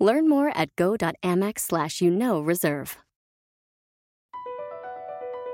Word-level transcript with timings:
Learn 0.00 0.30
more 0.30 0.50
at 0.56 0.74
go.amex 0.76 1.60
slash 1.60 2.00
you 2.00 2.10
know 2.10 2.40
reserve. 2.40 2.96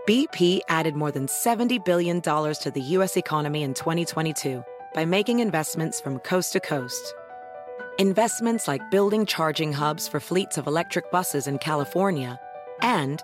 BP 0.09 0.61
added 0.69 0.95
more 0.95 1.11
than 1.11 1.27
$70 1.27 1.84
billion 1.84 2.21
to 2.21 2.73
the 2.73 2.80
U.S. 2.80 3.16
economy 3.16 3.65
in 3.65 3.74
2022 3.74 4.65
by 4.95 5.05
making 5.05 5.41
investments 5.41 6.01
from 6.01 6.21
coast 6.21 6.52
to 6.52 6.61
coast. 6.61 7.12
Investments 7.98 8.69
like 8.69 8.88
building 8.93 9.27
charging 9.27 9.73
hubs 9.73 10.07
for 10.07 10.21
fleets 10.21 10.59
of 10.59 10.69
electric 10.69 11.10
buses 11.10 11.49
in 11.49 11.59
California 11.59 12.38
and 12.83 13.21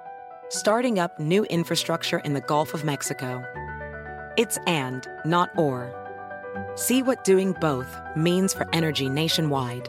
starting 0.49 0.99
up 0.99 1.21
new 1.21 1.45
infrastructure 1.45 2.19
in 2.19 2.35
the 2.35 2.41
Gulf 2.41 2.75
of 2.75 2.85
Mexico. 2.85 3.45
It's 4.37 4.59
and, 4.67 5.07
not 5.25 5.51
or. 5.57 5.95
See 6.75 7.05
what 7.05 7.23
doing 7.23 7.53
both 7.61 7.97
means 8.17 8.53
for 8.53 8.67
energy 8.73 9.09
nationwide 9.09 9.89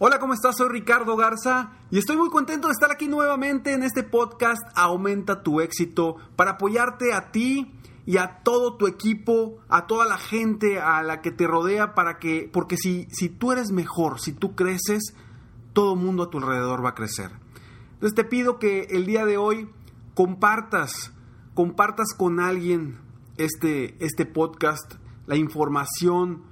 Hola, 0.00 0.20
¿cómo 0.20 0.32
estás? 0.32 0.56
Soy 0.56 0.68
Ricardo 0.68 1.16
Garza 1.16 1.72
y 1.90 1.98
estoy 1.98 2.16
muy 2.16 2.30
contento 2.30 2.68
de 2.68 2.72
estar 2.72 2.92
aquí 2.92 3.08
nuevamente 3.08 3.72
en 3.72 3.82
este 3.82 4.04
podcast 4.04 4.62
Aumenta 4.76 5.42
tu 5.42 5.60
éxito 5.60 6.14
para 6.36 6.52
apoyarte 6.52 7.12
a 7.12 7.32
ti 7.32 7.74
y 8.06 8.18
a 8.18 8.44
todo 8.44 8.76
tu 8.76 8.86
equipo, 8.86 9.56
a 9.68 9.88
toda 9.88 10.06
la 10.06 10.16
gente 10.16 10.78
a 10.78 11.02
la 11.02 11.20
que 11.20 11.32
te 11.32 11.48
rodea 11.48 11.96
para 11.96 12.20
que 12.20 12.48
porque 12.52 12.76
si 12.76 13.08
si 13.10 13.28
tú 13.28 13.50
eres 13.50 13.72
mejor, 13.72 14.20
si 14.20 14.32
tú 14.32 14.54
creces, 14.54 15.16
todo 15.72 15.96
mundo 15.96 16.22
a 16.22 16.30
tu 16.30 16.38
alrededor 16.38 16.84
va 16.84 16.90
a 16.90 16.94
crecer. 16.94 17.32
Entonces 17.94 18.14
te 18.14 18.22
pido 18.22 18.60
que 18.60 18.82
el 18.90 19.04
día 19.04 19.24
de 19.24 19.36
hoy 19.36 19.68
compartas, 20.14 21.12
compartas 21.54 22.14
con 22.16 22.38
alguien 22.38 23.00
este, 23.36 23.96
este 23.98 24.26
podcast, 24.26 24.94
la 25.26 25.34
información 25.34 26.44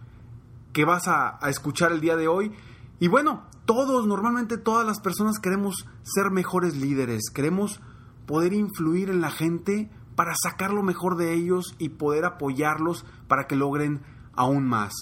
que 0.73 0.85
vas 0.85 1.07
a 1.07 1.39
escuchar 1.49 1.93
el 1.93 2.01
día 2.01 2.17
de 2.17 2.27
hoy. 2.27 2.53
Y 2.99 3.09
bueno, 3.09 3.45
todos, 3.65 4.07
normalmente 4.07 4.57
todas 4.57 4.87
las 4.87 5.01
personas 5.01 5.39
queremos 5.39 5.87
ser 6.03 6.31
mejores 6.31 6.77
líderes, 6.77 7.31
queremos 7.33 7.81
poder 8.27 8.53
influir 8.53 9.11
en 9.11 9.21
la 9.21 9.31
gente 9.31 9.91
para 10.15 10.35
sacar 10.35 10.73
lo 10.73 10.83
mejor 10.83 11.17
de 11.17 11.35
ellos 11.35 11.75
y 11.79 11.91
poder 11.91 12.25
apoyarlos 12.25 13.05
para 13.29 13.47
que 13.47 13.57
logren 13.57 14.01
aún 14.35 14.67
más. 14.67 14.93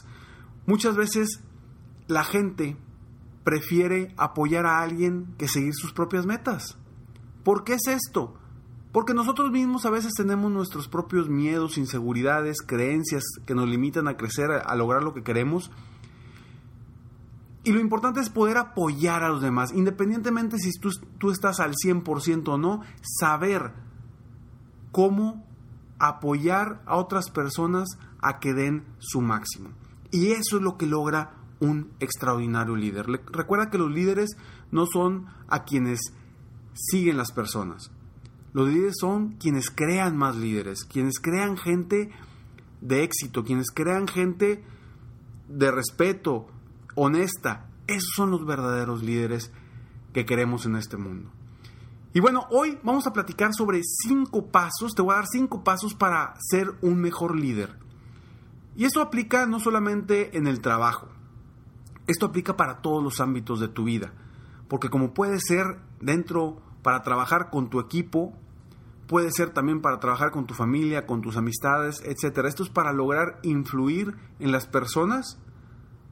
Muchas 0.67 0.97
veces 0.97 1.41
la 2.07 2.25
gente 2.25 2.77
prefiere 3.45 4.15
apoyar 4.17 4.67
a 4.67 4.81
alguien 4.81 5.35
que 5.39 5.49
seguir 5.49 5.75
sus 5.75 5.93
propias 5.93 6.27
metas. 6.27 6.77
¿Por 7.45 7.65
qué 7.65 7.75
es 7.75 7.87
esto? 7.87 8.35
Porque 8.91 9.13
nosotros 9.13 9.51
mismos 9.51 9.85
a 9.85 9.91
veces 9.91 10.13
tenemos 10.17 10.51
nuestros 10.51 10.89
propios 10.89 11.29
miedos, 11.29 11.79
inseguridades, 11.79 12.59
creencias 12.67 13.25
que 13.45 13.55
nos 13.55 13.69
limitan 13.69 14.09
a 14.09 14.17
crecer, 14.17 14.51
a, 14.51 14.75
lograr 14.77 15.03
lo 15.03 15.13
que 15.13 15.23
queremos. 15.23 15.71
Y 17.65 17.73
lo 17.73 17.81
importante 17.81 18.21
es 18.21 18.29
poder 18.29 18.59
apoyar 18.59 19.23
a 19.23 19.31
los 19.31 19.41
demás, 19.41 19.73
independientemente 19.73 20.59
si 20.59 20.71
tú, 20.79 20.91
tú 21.19 21.31
estás 21.31 21.61
al 21.61 21.73
100% 21.75 22.49
o 22.49 22.59
no, 22.59 22.83
saber 23.03 23.73
cómo 24.93 25.47
apoyar 25.99 26.83
a 26.87 26.97
otras 26.97 27.31
personas 27.31 27.99
a 28.21 28.39
que 28.39 28.53
den 28.53 28.85
su 28.99 29.23
máximo. 29.23 29.71
Y 30.11 30.33
eso 30.33 30.59
es 30.59 30.63
lo 30.63 30.77
que 30.77 30.87
logra 30.87 31.35
un 31.61 31.93
extraordinario 32.01 32.77
líder. 32.77 33.07
Recuerda 33.07 33.71
que 33.71 33.79
los 33.79 33.91
líderes 33.91 34.37
no 34.71 34.87
son 34.87 35.27
a 35.49 35.65
quienes 35.65 36.01
siguen 36.75 37.17
las 37.17 37.33
personas. 37.33 37.91
Los 38.53 38.69
líderes 38.69 38.95
son 39.01 39.37
quienes 39.37 39.71
crean 39.71 40.17
más 40.17 40.37
líderes, 40.37 40.85
quienes 40.85 41.19
crean 41.19 41.57
gente 41.57 42.11
de 42.81 43.03
éxito, 43.03 43.43
quienes 43.43 43.71
crean 43.73 44.07
gente 44.07 44.63
de 45.49 45.71
respeto, 45.71 46.47
honesta. 46.95 47.69
Esos 47.87 48.11
son 48.15 48.31
los 48.31 48.47
verdaderos 48.47 49.03
líderes 49.03 49.53
que 50.13 50.25
queremos 50.25 50.67
en 50.67 50.77
este 50.77 50.97
mundo. 50.97 51.31
Y 52.15 52.21
bueno, 52.21 52.47
hoy 52.51 52.79
vamos 52.85 53.09
a 53.09 53.13
platicar 53.13 53.53
sobre 53.53 53.81
cinco 53.83 54.47
pasos, 54.47 54.95
te 54.95 55.03
voy 55.03 55.15
a 55.15 55.17
dar 55.17 55.27
cinco 55.27 55.65
pasos 55.65 55.95
para 55.95 56.35
ser 56.39 56.73
un 56.81 57.01
mejor 57.01 57.37
líder. 57.37 57.77
Y 58.77 58.85
esto 58.85 59.01
aplica 59.01 59.47
no 59.47 59.59
solamente 59.59 60.39
en 60.39 60.47
el 60.47 60.61
trabajo, 60.61 61.09
esto 62.07 62.27
aplica 62.27 62.57
para 62.57 62.83
todos 62.83 63.03
los 63.03 63.21
ámbitos 63.21 63.59
de 63.59 63.67
tu 63.67 63.85
vida, 63.85 64.13
porque 64.69 64.91
como 64.91 65.13
puede 65.13 65.41
ser 65.41 65.81
dentro 66.01 66.63
para 66.83 67.03
trabajar 67.03 67.51
con 67.51 67.69
tu 67.69 67.81
equipo, 67.81 68.33
puede 69.09 69.33
ser 69.33 69.51
también 69.51 69.81
para 69.81 69.99
trabajar 69.99 70.31
con 70.31 70.47
tu 70.47 70.55
familia, 70.55 71.07
con 71.07 71.21
tus 71.21 71.37
amistades, 71.37 72.01
etc. 72.05 72.45
Esto 72.47 72.63
es 72.63 72.69
para 72.69 72.93
lograr 72.93 73.41
influir 73.43 74.15
en 74.39 74.53
las 74.53 74.67
personas, 74.67 75.41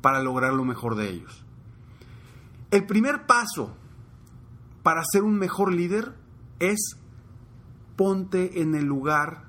para 0.02 0.22
lograr 0.22 0.52
lo 0.52 0.64
mejor 0.64 0.96
de 0.96 1.08
ellos. 1.08 1.44
El 2.70 2.86
primer 2.86 3.26
paso 3.26 3.76
para 4.82 5.02
ser 5.10 5.22
un 5.22 5.38
mejor 5.38 5.72
líder 5.72 6.14
es 6.58 6.96
ponte 7.96 8.60
en 8.60 8.74
el 8.74 8.84
lugar 8.84 9.44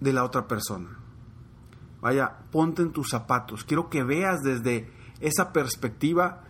de 0.00 0.12
la 0.12 0.24
otra 0.24 0.46
persona. 0.46 0.98
Vaya, 2.00 2.38
ponte 2.50 2.82
en 2.82 2.92
tus 2.92 3.10
zapatos. 3.10 3.64
Quiero 3.64 3.88
que 3.88 4.02
veas 4.02 4.40
desde 4.42 4.90
esa 5.20 5.52
perspectiva 5.52 6.44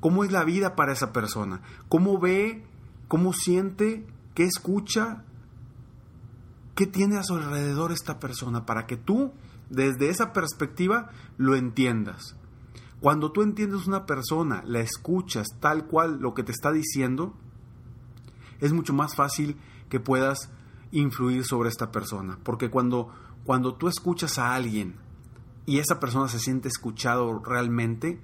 cómo 0.00 0.24
es 0.24 0.32
la 0.32 0.44
vida 0.44 0.76
para 0.76 0.92
esa 0.92 1.12
persona, 1.12 1.60
cómo 1.88 2.18
ve, 2.18 2.64
cómo 3.08 3.32
siente, 3.32 4.06
qué 4.34 4.44
escucha, 4.44 5.24
qué 6.74 6.86
tiene 6.86 7.18
a 7.18 7.22
su 7.22 7.34
alrededor 7.34 7.92
esta 7.92 8.18
persona, 8.18 8.64
para 8.64 8.86
que 8.86 8.96
tú 8.96 9.32
desde 9.70 10.10
esa 10.10 10.32
perspectiva 10.32 11.10
lo 11.38 11.56
entiendas. 11.56 12.36
Cuando 13.00 13.32
tú 13.32 13.40
entiendes 13.42 13.86
una 13.86 14.04
persona, 14.04 14.62
la 14.66 14.80
escuchas 14.80 15.46
tal 15.58 15.86
cual 15.86 16.18
lo 16.20 16.34
que 16.34 16.42
te 16.42 16.52
está 16.52 16.70
diciendo, 16.70 17.34
es 18.60 18.74
mucho 18.74 18.92
más 18.92 19.16
fácil 19.16 19.56
que 19.88 20.00
puedas 20.00 20.50
influir 20.90 21.44
sobre 21.44 21.70
esta 21.70 21.90
persona. 21.90 22.38
Porque 22.42 22.68
cuando, 22.68 23.10
cuando 23.44 23.74
tú 23.74 23.88
escuchas 23.88 24.38
a 24.38 24.54
alguien 24.54 24.96
y 25.64 25.78
esa 25.78 25.98
persona 25.98 26.28
se 26.28 26.40
siente 26.40 26.68
escuchado 26.68 27.38
realmente, 27.38 28.20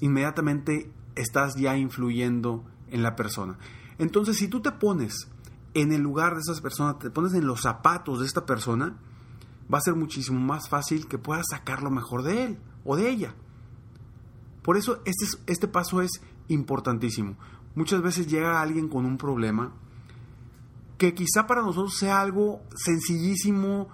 inmediatamente 0.00 0.90
estás 1.14 1.54
ya 1.54 1.76
influyendo 1.76 2.64
en 2.88 3.02
la 3.02 3.14
persona. 3.14 3.58
Entonces, 3.98 4.36
si 4.36 4.48
tú 4.48 4.60
te 4.60 4.72
pones 4.72 5.28
en 5.74 5.92
el 5.92 6.02
lugar 6.02 6.34
de 6.34 6.40
esas 6.40 6.60
personas, 6.60 6.98
te 6.98 7.10
pones 7.10 7.34
en 7.34 7.46
los 7.46 7.62
zapatos 7.62 8.20
de 8.20 8.26
esta 8.26 8.46
persona, 8.46 8.96
va 9.72 9.78
a 9.78 9.82
ser 9.82 9.94
muchísimo 9.94 10.40
más 10.40 10.68
fácil 10.68 11.08
que 11.08 11.18
puedas 11.18 11.46
sacar 11.50 11.82
lo 11.82 11.90
mejor 11.90 12.22
de 12.22 12.44
él 12.44 12.58
o 12.84 12.96
de 12.96 13.08
ella. 13.08 13.34
Por 14.62 14.76
eso 14.76 15.00
este, 15.04 15.26
este 15.46 15.68
paso 15.68 16.02
es 16.02 16.20
importantísimo. 16.48 17.36
Muchas 17.74 18.02
veces 18.02 18.26
llega 18.26 18.60
alguien 18.60 18.88
con 18.88 19.04
un 19.04 19.18
problema 19.18 19.72
que 20.98 21.14
quizá 21.14 21.46
para 21.46 21.62
nosotros 21.62 21.96
sea 21.96 22.20
algo 22.20 22.62
sencillísimo 22.74 23.88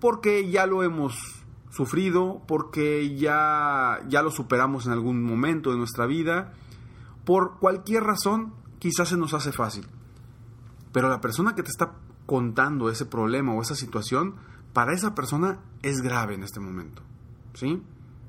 porque 0.00 0.50
ya 0.50 0.66
lo 0.66 0.82
hemos 0.82 1.44
sufrido, 1.70 2.42
porque 2.46 3.16
ya, 3.16 4.00
ya 4.08 4.22
lo 4.22 4.30
superamos 4.30 4.86
en 4.86 4.92
algún 4.92 5.22
momento 5.22 5.70
de 5.70 5.78
nuestra 5.78 6.06
vida. 6.06 6.52
Por 7.24 7.58
cualquier 7.58 8.04
razón, 8.04 8.54
quizás 8.78 9.08
se 9.08 9.16
nos 9.16 9.34
hace 9.34 9.50
fácil. 9.50 9.86
Pero 10.92 11.08
la 11.08 11.20
persona 11.20 11.54
que 11.54 11.62
te 11.62 11.70
está 11.70 11.94
contando 12.26 12.90
ese 12.90 13.06
problema 13.06 13.54
o 13.54 13.62
esa 13.62 13.74
situación, 13.74 14.34
para 14.74 14.92
esa 14.92 15.14
persona 15.14 15.60
es 15.82 16.02
grave 16.02 16.34
en 16.34 16.42
este 16.42 16.60
momento. 16.60 17.02
¿Sí? 17.54 17.80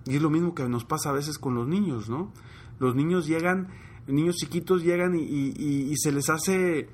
Y 0.05 0.15
es 0.15 0.21
lo 0.21 0.29
mismo 0.29 0.55
que 0.55 0.69
nos 0.69 0.85
pasa 0.85 1.09
a 1.09 1.13
veces 1.13 1.37
con 1.37 1.55
los 1.55 1.67
niños, 1.67 2.09
¿no? 2.09 2.31
Los 2.79 2.95
niños 2.95 3.25
llegan, 3.25 3.69
niños 4.07 4.35
chiquitos 4.35 4.83
llegan 4.83 5.15
y, 5.15 5.93
se 5.97 6.11
les 6.11 6.29
hace 6.29 6.89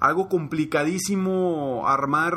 algo 0.00 0.28
complicadísimo 0.28 1.86
armar, 1.86 2.34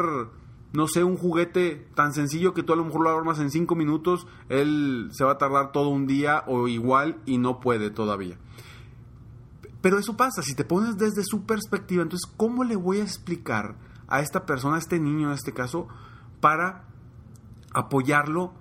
no 0.74 0.88
sé, 0.88 1.06
un 1.06 1.16
juguete 1.16 1.88
tan 1.96 2.14
sencillo 2.14 2.54
que 2.54 2.64
tú 2.64 2.74
a 2.74 2.76
lo 2.76 2.84
mejor 2.84 3.04
lo 3.04 3.18
armas 3.18 3.40
en 3.40 3.50
cinco 3.50 3.76
minutos, 3.76 4.28
él 4.50 5.08
se 5.14 5.24
va 5.24 5.34
a 5.34 5.38
tardar 5.38 5.72
todo 5.72 5.88
un 5.88 6.06
día 6.06 6.44
o 6.48 6.68
igual 6.68 7.22
y 7.26 7.38
no 7.38 7.62
puede 7.62 7.90
todavía. 7.90 8.38
Pero 9.82 10.00
eso 10.00 10.18
pasa, 10.18 10.42
si 10.42 10.56
te 10.56 10.66
pones 10.66 10.98
desde 10.98 11.24
su 11.24 11.46
perspectiva, 11.46 12.04
entonces, 12.04 12.30
¿cómo 12.36 12.66
le 12.66 12.76
voy 12.76 13.00
a 13.00 13.04
explicar 13.04 13.78
a 14.08 14.20
esta 14.20 14.46
persona, 14.46 14.76
a 14.76 14.80
este 14.80 15.00
niño 15.00 15.28
en 15.28 15.34
este 15.34 15.54
caso, 15.54 15.88
para 16.44 16.84
apoyarlo 17.74 18.54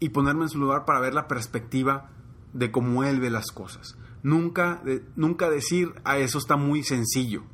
y 0.00 0.08
ponerme 0.08 0.42
en 0.42 0.48
su 0.48 0.58
lugar 0.58 0.84
para 0.84 0.98
ver 0.98 1.14
la 1.14 1.28
perspectiva 1.28 2.10
de 2.52 2.72
cómo 2.72 3.04
él 3.04 3.20
ve 3.20 3.30
las 3.30 3.52
cosas? 3.52 3.96
Nunca, 4.24 4.82
nunca 5.14 5.48
decir 5.48 5.94
a 6.02 6.18
eso 6.18 6.38
está 6.38 6.56
muy 6.56 6.82
sencillo, 6.82 7.44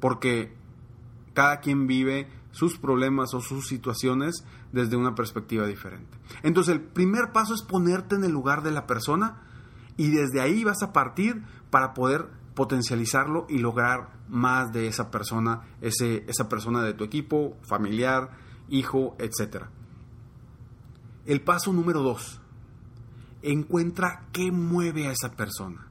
porque 0.00 0.56
cada 1.32 1.60
quien 1.60 1.86
vive 1.86 2.28
sus 2.50 2.76
problemas 2.76 3.34
o 3.34 3.40
sus 3.40 3.68
situaciones 3.68 4.44
desde 4.72 4.96
una 4.96 5.14
perspectiva 5.14 5.64
diferente. 5.64 6.18
Entonces 6.42 6.74
el 6.74 6.80
primer 6.80 7.30
paso 7.30 7.54
es 7.54 7.62
ponerte 7.62 8.16
en 8.16 8.24
el 8.24 8.32
lugar 8.32 8.64
de 8.64 8.72
la 8.72 8.88
persona 8.88 9.44
y 9.96 10.10
desde 10.10 10.40
ahí 10.40 10.64
vas 10.64 10.82
a 10.82 10.92
partir 10.92 11.44
para 11.70 11.94
poder 11.94 12.26
potencializarlo 12.56 13.46
y 13.48 13.58
lograr 13.58 14.10
más 14.28 14.72
de 14.72 14.88
esa 14.88 15.12
persona, 15.12 15.68
ese, 15.80 16.24
esa 16.26 16.48
persona 16.48 16.82
de 16.82 16.94
tu 16.94 17.04
equipo, 17.04 17.56
familiar, 17.62 18.51
hijo, 18.72 19.14
etc. 19.18 19.66
El 21.26 21.42
paso 21.42 21.72
número 21.72 22.02
dos, 22.02 22.40
encuentra 23.42 24.26
qué 24.32 24.50
mueve 24.50 25.06
a 25.06 25.12
esa 25.12 25.32
persona. 25.32 25.86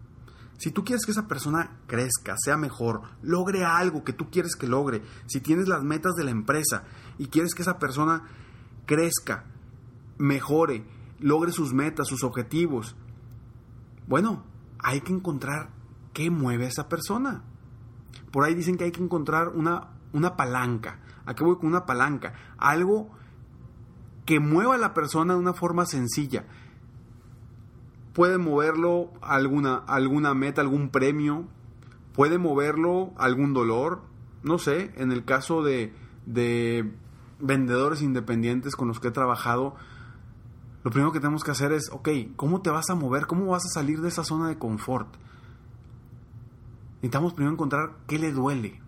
Si 0.58 0.72
tú 0.72 0.84
quieres 0.84 1.06
que 1.06 1.12
esa 1.12 1.28
persona 1.28 1.80
crezca, 1.88 2.36
sea 2.38 2.58
mejor, 2.58 3.02
logre 3.22 3.64
algo 3.64 4.04
que 4.04 4.14
tú 4.14 4.30
quieres 4.30 4.56
que 4.56 4.68
logre, 4.68 5.02
si 5.28 5.40
tienes 5.40 5.68
las 5.68 5.84
metas 5.84 6.14
de 6.16 6.24
la 6.24 6.32
empresa 6.32 6.84
y 7.18 7.28
quieres 7.28 7.54
que 7.54 7.62
esa 7.62 7.80
persona 7.80 8.24
crezca, 8.86 9.46
mejore, 10.18 10.86
logre 11.20 11.52
sus 11.52 11.74
metas, 11.74 12.08
sus 12.08 12.24
objetivos, 12.24 12.96
bueno, 14.08 14.44
hay 14.80 15.02
que 15.02 15.14
encontrar 15.14 15.70
qué 16.14 16.30
mueve 16.30 16.66
a 16.66 16.70
esa 16.70 16.90
persona. 16.90 17.44
Por 18.32 18.44
ahí 18.44 18.54
dicen 18.54 18.78
que 18.78 18.86
hay 18.86 18.92
que 18.92 19.04
encontrar 19.04 19.50
una, 19.50 19.90
una 20.14 20.36
palanca. 20.36 21.00
¿A 21.26 21.36
qué 21.36 21.44
voy 21.44 21.58
con 21.58 21.68
una 21.68 21.86
palanca? 21.86 22.34
Algo 22.58 23.10
que 24.26 24.40
mueva 24.40 24.76
a 24.76 24.78
la 24.78 24.94
persona 24.94 25.34
de 25.34 25.40
una 25.40 25.54
forma 25.54 25.86
sencilla. 25.86 26.46
Puede 28.14 28.38
moverlo 28.38 29.12
alguna, 29.22 29.76
alguna 29.88 30.34
meta, 30.34 30.62
algún 30.62 30.90
premio. 30.90 31.46
Puede 32.14 32.38
moverlo 32.38 33.14
algún 33.18 33.54
dolor. 33.54 34.02
No 34.44 34.58
sé, 34.58 34.92
en 34.98 35.12
el 35.12 35.24
caso 35.24 35.64
de, 35.64 35.94
de 36.26 36.92
vendedores 37.40 38.02
independientes 38.02 38.76
con 38.76 38.88
los 38.88 39.00
que 39.00 39.10
he 39.10 39.12
trabajado, 39.12 39.76
lo 40.84 40.90
primero 40.90 41.12
que 41.12 41.20
tenemos 41.20 41.44
que 41.44 41.52
hacer 41.52 41.72
es, 41.72 41.90
ok, 41.92 42.10
¿cómo 42.36 42.62
te 42.62 42.72
vas 42.72 42.90
a 42.90 42.96
mover? 42.96 43.28
¿Cómo 43.28 43.46
vas 43.46 43.66
a 43.66 43.70
salir 43.70 44.02
de 44.02 44.08
esa 44.08 44.24
zona 44.24 44.48
de 44.48 44.58
confort? 44.58 45.16
Necesitamos 46.96 47.34
primero 47.34 47.54
encontrar 47.54 47.98
qué 48.08 48.18
le 48.18 48.32
duele. 48.32 48.81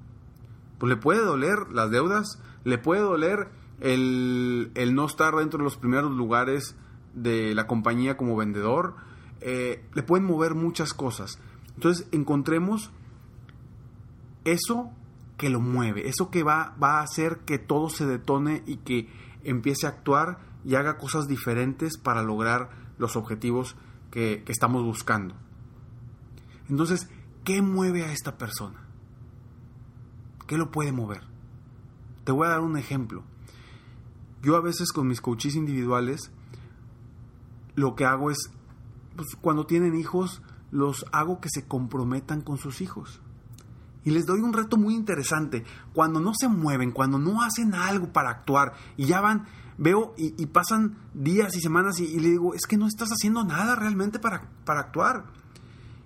Pues 0.77 0.89
le 0.89 0.97
puede 0.97 1.23
doler 1.23 1.69
las 1.71 1.91
deudas, 1.91 2.41
le 2.63 2.77
puede 2.77 3.01
doler 3.01 3.49
el, 3.79 4.71
no 4.93 5.05
estar 5.05 5.35
dentro 5.35 5.59
de 5.59 5.63
los 5.63 5.77
primeros 5.77 6.11
lugares 6.11 6.75
de 7.13 7.53
la 7.53 7.67
compañía 7.67 8.17
como 8.17 8.35
vendedor, 8.35 8.95
eh, 9.41 9.85
le 9.93 10.03
pueden 10.03 10.25
mover 10.25 10.55
muchas 10.55 10.93
cosas. 10.93 11.39
Entonces 11.75 12.07
encontremos 12.11 12.91
eso 14.45 14.91
que 15.37 15.49
lo 15.49 15.59
mueve, 15.59 16.07
eso 16.07 16.29
que 16.29 16.43
va, 16.43 16.75
va 16.81 16.99
a 16.99 17.03
hacer 17.03 17.39
que 17.45 17.57
todo 17.57 17.89
se 17.89 18.05
detone 18.05 18.63
y 18.65 18.77
que 18.77 19.09
empiece 19.43 19.85
a 19.85 19.89
actuar 19.89 20.39
y 20.65 20.75
haga 20.75 20.97
cosas 20.97 21.27
diferentes 21.27 21.97
para 21.97 22.23
lograr 22.23 22.69
los 22.97 23.15
objetivos 23.15 23.75
que, 24.11 24.43
estamos 24.47 24.83
buscando. 24.83 25.35
Entonces, 26.69 27.09
¿qué 27.43 27.61
mueve 27.61 28.03
a 28.03 28.11
esta 28.11 28.37
persona? 28.37 28.82
¿Qué 30.47 30.57
lo 30.57 30.71
puede 30.71 30.91
mover? 30.91 31.21
Te 32.23 32.31
voy 32.31 32.47
a 32.47 32.51
dar 32.51 32.61
un 32.61 32.77
ejemplo. 32.77 33.23
Yo 34.41 34.55
a 34.55 34.61
veces 34.61 34.91
con 34.91 35.07
mis 35.07 35.21
coaches 35.21 35.55
individuales 35.55 36.31
lo 37.75 37.95
que 37.95 38.05
hago 38.05 38.29
es, 38.29 38.51
pues, 39.15 39.35
cuando 39.41 39.65
tienen 39.65 39.95
hijos, 39.95 40.41
los 40.71 41.05
hago 41.11 41.39
que 41.39 41.49
se 41.49 41.67
comprometan 41.67 42.41
con 42.41 42.57
sus 42.57 42.81
hijos. 42.81 43.21
Y 44.03 44.11
les 44.11 44.25
doy 44.25 44.41
un 44.41 44.53
reto 44.53 44.77
muy 44.77 44.95
interesante. 44.95 45.63
Cuando 45.93 46.19
no 46.19 46.33
se 46.33 46.49
mueven, 46.49 46.91
cuando 46.91 47.19
no 47.19 47.41
hacen 47.41 47.73
algo 47.73 48.11
para 48.11 48.31
actuar 48.31 48.73
y 48.97 49.05
ya 49.05 49.21
van 49.21 49.47
veo 49.77 50.13
y, 50.17 50.45
pasan 50.47 50.97
días 51.13 51.55
y 51.55 51.61
semanas 51.61 51.99
y, 51.99 52.19
le 52.19 52.29
digo, 52.29 52.53
es 52.53 52.65
que 52.67 52.77
no 52.77 52.87
estás 52.87 53.09
haciendo 53.09 53.43
nada 53.43 53.75
realmente 53.75 54.19
para, 54.19 54.49
para 54.65 54.81
actuar. 54.81 55.25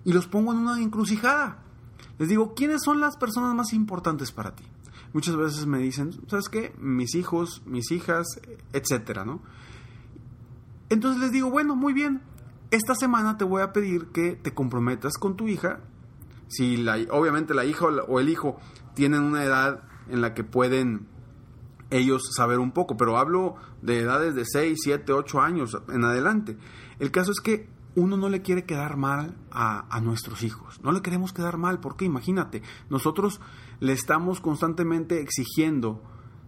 Y 0.05 0.13
los 0.13 0.27
pongo 0.27 0.53
en 0.53 0.59
una 0.59 0.81
encrucijada. 0.81 1.59
Les 2.19 2.29
digo, 2.29 2.53
¿quiénes 2.55 2.81
son 2.83 2.99
las 2.99 3.17
personas 3.17 3.53
más 3.53 3.73
importantes 3.73 4.31
para 4.31 4.55
ti? 4.55 4.63
Muchas 5.13 5.35
veces 5.35 5.65
me 5.65 5.79
dicen, 5.79 6.11
¿sabes 6.27 6.49
qué? 6.49 6.73
Mis 6.79 7.15
hijos, 7.15 7.61
mis 7.65 7.91
hijas, 7.91 8.25
etcétera, 8.73 9.23
¿no? 9.25 9.41
Entonces 10.89 11.21
les 11.21 11.31
digo, 11.31 11.49
bueno, 11.49 11.75
muy 11.75 11.93
bien, 11.93 12.21
esta 12.71 12.95
semana 12.95 13.37
te 13.37 13.43
voy 13.43 13.61
a 13.61 13.71
pedir 13.73 14.07
que 14.07 14.35
te 14.35 14.53
comprometas 14.53 15.17
con 15.17 15.35
tu 15.35 15.47
hija. 15.47 15.79
Si 16.47 16.77
la, 16.77 16.97
obviamente 17.11 17.53
la 17.53 17.65
hija 17.65 17.85
o 17.85 18.19
el 18.19 18.29
hijo 18.29 18.57
tienen 18.93 19.23
una 19.23 19.43
edad 19.43 19.83
en 20.09 20.21
la 20.21 20.33
que 20.33 20.43
pueden 20.43 21.07
ellos 21.89 22.29
saber 22.35 22.59
un 22.59 22.71
poco, 22.71 22.97
pero 22.97 23.17
hablo 23.17 23.55
de 23.81 23.99
edades 23.99 24.35
de 24.35 24.45
6, 24.45 24.77
7, 24.81 25.13
8 25.13 25.41
años 25.41 25.77
en 25.89 26.03
adelante. 26.03 26.57
El 26.99 27.11
caso 27.11 27.31
es 27.31 27.39
que 27.39 27.69
uno 27.95 28.17
no 28.17 28.29
le 28.29 28.41
quiere 28.41 28.65
quedar 28.65 28.97
mal 28.97 29.35
a, 29.51 29.99
nuestros 30.01 30.43
hijos, 30.43 30.79
no 30.83 30.91
le 30.91 31.01
queremos 31.01 31.33
quedar 31.33 31.57
mal, 31.57 31.79
porque 31.79 32.05
imagínate, 32.05 32.61
nosotros 32.89 33.41
le 33.79 33.93
estamos 33.93 34.39
constantemente 34.39 35.21
exigiendo 35.21 36.03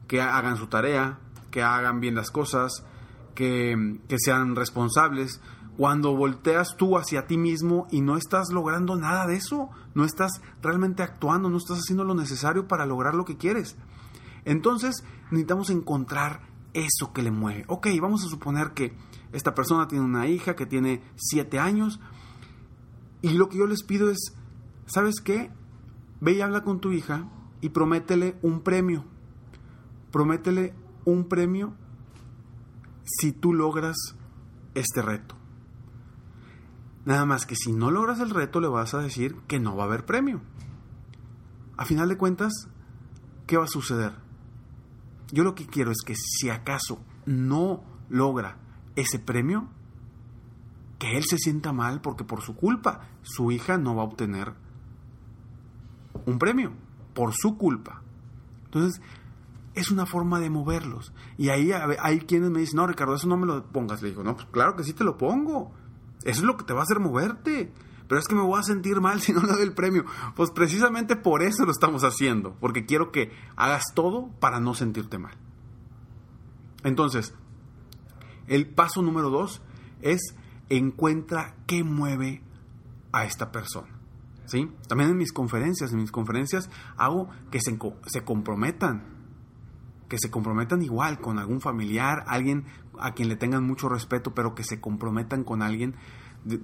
que 0.07 0.21
hagan 0.21 0.57
su 0.57 0.67
tarea, 0.67 1.19
que 1.51 1.63
hagan 1.63 1.99
bien 1.99 2.15
las 2.15 2.29
cosas, 2.29 2.85
que, 3.33 3.99
que 4.07 4.17
sean 4.19 4.55
responsables, 4.55 5.41
cuando 5.79 6.13
volteas 6.13 6.75
tú 6.75 6.97
hacia 6.97 7.25
ti 7.25 7.37
mismo 7.37 7.87
y 7.89 8.01
no 8.01 8.17
estás 8.17 8.49
logrando 8.51 8.97
nada 8.97 9.25
de 9.25 9.37
eso, 9.37 9.69
no 9.93 10.03
estás 10.03 10.41
realmente 10.61 11.03
actuando, 11.03 11.49
no 11.49 11.57
estás 11.57 11.77
haciendo 11.77 12.03
lo 12.03 12.15
necesario 12.15 12.67
para 12.67 12.85
lograr 12.85 13.15
lo 13.15 13.23
que 13.23 13.37
quieres. 13.37 13.77
Entonces 14.43 15.05
necesitamos 15.31 15.69
encontrar 15.69 16.41
eso 16.73 17.13
que 17.13 17.21
le 17.21 17.31
mueve. 17.31 17.63
Ok, 17.67 17.87
vamos 18.01 18.25
a 18.25 18.27
suponer 18.27 18.71
que 18.71 18.93
esta 19.31 19.53
persona 19.53 19.87
tiene 19.87 20.05
una 20.05 20.27
hija 20.27 20.55
que 20.55 20.65
tiene 20.65 21.03
7 21.15 21.59
años 21.59 21.99
y 23.21 23.29
lo 23.31 23.49
que 23.49 23.57
yo 23.57 23.67
les 23.67 23.83
pido 23.83 24.09
es, 24.09 24.33
¿sabes 24.85 25.21
qué? 25.21 25.51
Ve 26.21 26.33
y 26.33 26.41
habla 26.41 26.63
con 26.63 26.79
tu 26.79 26.91
hija 26.91 27.27
y 27.61 27.69
prométele 27.69 28.37
un 28.41 28.61
premio. 28.61 29.05
Prométele 30.11 30.73
un 31.05 31.27
premio 31.27 31.75
si 33.03 33.31
tú 33.31 33.53
logras 33.53 33.95
este 34.73 35.01
reto. 35.01 35.35
Nada 37.05 37.25
más 37.25 37.45
que 37.45 37.55
si 37.55 37.71
no 37.71 37.91
logras 37.91 38.19
el 38.19 38.29
reto 38.29 38.59
le 38.59 38.67
vas 38.67 38.93
a 38.93 38.99
decir 38.99 39.35
que 39.47 39.59
no 39.59 39.75
va 39.75 39.83
a 39.83 39.87
haber 39.87 40.05
premio. 40.05 40.41
A 41.77 41.85
final 41.85 42.09
de 42.09 42.17
cuentas, 42.17 42.67
¿qué 43.47 43.57
va 43.57 43.65
a 43.65 43.67
suceder? 43.67 44.13
Yo 45.31 45.43
lo 45.43 45.55
que 45.55 45.67
quiero 45.67 45.91
es 45.91 46.01
que 46.05 46.15
si 46.15 46.49
acaso 46.49 46.99
no 47.25 47.83
logra 48.09 48.57
ese 49.01 49.19
premio, 49.19 49.67
que 50.97 51.17
él 51.17 51.23
se 51.23 51.37
sienta 51.37 51.71
mal 51.71 52.01
porque 52.01 52.23
por 52.23 52.41
su 52.41 52.55
culpa 52.55 53.07
su 53.21 53.51
hija 53.51 53.77
no 53.77 53.95
va 53.95 54.03
a 54.03 54.05
obtener 54.05 54.53
un 56.25 56.39
premio, 56.39 56.73
por 57.13 57.33
su 57.33 57.57
culpa. 57.57 58.01
Entonces, 58.65 59.01
es 59.73 59.91
una 59.91 60.05
forma 60.05 60.39
de 60.39 60.49
moverlos. 60.49 61.13
Y 61.37 61.49
ahí 61.49 61.71
hay 61.71 62.19
quienes 62.19 62.49
me 62.49 62.59
dicen, 62.59 62.77
no, 62.77 62.87
Ricardo, 62.87 63.15
eso 63.15 63.27
no 63.27 63.37
me 63.37 63.45
lo 63.45 63.65
pongas. 63.65 64.01
Le 64.01 64.09
digo, 64.09 64.23
no, 64.23 64.35
pues 64.35 64.47
claro 64.51 64.75
que 64.75 64.83
sí 64.83 64.93
te 64.93 65.03
lo 65.03 65.17
pongo. 65.17 65.71
Eso 66.23 66.41
es 66.41 66.43
lo 66.43 66.57
que 66.57 66.65
te 66.65 66.73
va 66.73 66.81
a 66.81 66.83
hacer 66.83 66.99
moverte 66.99 67.71
pero 68.09 68.19
es 68.19 68.27
que 68.27 68.33
me 68.33 68.41
voy 68.41 68.59
a 68.59 68.63
sentir 68.63 68.99
mal 68.99 69.21
si 69.21 69.31
no 69.31 69.41
le 69.41 69.53
doy 69.53 69.61
el 69.61 69.73
premio. 69.73 70.03
Pues 70.35 70.51
precisamente 70.51 71.15
por 71.15 71.43
eso 71.43 71.63
lo 71.63 71.71
estamos 71.71 72.03
haciendo, 72.03 72.55
porque 72.59 72.85
quiero 72.85 73.11
que 73.11 73.31
hagas 73.55 73.83
todo 73.93 74.29
para 74.41 74.59
no 74.59 74.73
sentirte 74.73 75.19
mal. 75.19 75.37
Entonces, 76.83 77.35
el 78.49 78.67
paso 78.67 79.01
número 79.01 79.29
dos 79.29 79.61
es 80.01 80.35
encuentra 80.69 81.55
qué 81.65 81.83
mueve 81.83 82.43
a 83.11 83.25
esta 83.25 83.51
persona. 83.51 83.87
¿Sí? 84.45 84.69
También 84.87 85.11
en 85.11 85.17
mis 85.17 85.31
conferencias, 85.31 85.91
en 85.91 85.99
mis 85.99 86.11
conferencias 86.11 86.71
hago 86.97 87.29
que 87.51 87.61
se, 87.61 87.77
se 88.07 88.23
comprometan, 88.23 89.03
que 90.07 90.17
se 90.17 90.31
comprometan 90.31 90.81
igual 90.81 91.21
con 91.21 91.37
algún 91.37 91.61
familiar, 91.61 92.23
alguien 92.27 92.65
a 92.99 93.13
quien 93.13 93.29
le 93.29 93.35
tengan 93.35 93.63
mucho 93.63 93.89
respeto, 93.89 94.33
pero 94.33 94.55
que 94.55 94.63
se 94.63 94.81
comprometan 94.81 95.43
con 95.43 95.61
alguien 95.61 95.95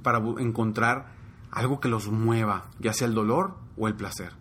para 0.02 0.18
encontrar 0.40 1.14
algo 1.52 1.80
que 1.80 1.88
los 1.88 2.10
mueva, 2.10 2.70
ya 2.80 2.92
sea 2.92 3.08
el 3.08 3.14
dolor 3.14 3.56
o 3.78 3.88
el 3.88 3.96
placer. 3.96 4.34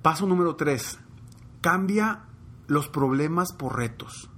Paso 0.00 0.26
número 0.26 0.54
tres, 0.54 1.00
cambia 1.60 2.24
los 2.66 2.88
problemas 2.88 3.52
por 3.52 3.76
retos. 3.76 4.30